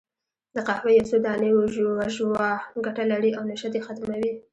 د 0.55 0.57
قهوې 0.67 0.91
یو 0.97 1.07
څو 1.09 1.17
دانې 1.25 1.49
وژووه، 1.53 2.49
ګټه 2.85 3.03
لري، 3.11 3.31
او 3.37 3.43
نشه 3.49 3.67
دې 3.73 3.79
ختمه 3.85 4.15
وي. 4.21 4.33